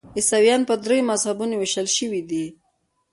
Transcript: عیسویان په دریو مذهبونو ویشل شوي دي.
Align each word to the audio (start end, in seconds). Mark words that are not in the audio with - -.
عیسویان 0.17 0.61
په 0.69 0.73
دریو 0.83 1.07
مذهبونو 1.11 1.53
ویشل 1.57 1.87
شوي 1.97 2.21
دي. 2.29 2.45